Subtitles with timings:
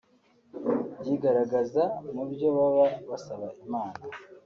[0.99, 3.97] byigaragaza mu byo baba basaba Imana